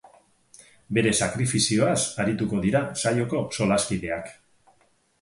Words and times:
Bere 0.97 1.11
sakrifizioaz 1.25 1.99
arituko 2.25 2.65
dira 2.67 2.83
saioko 3.05 3.47
solaskideak. 3.59 4.37